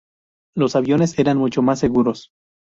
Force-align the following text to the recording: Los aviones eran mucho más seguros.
Los 0.55 0.75
aviones 0.75 1.19
eran 1.19 1.37
mucho 1.37 1.61
más 1.61 1.77
seguros. 1.77 2.31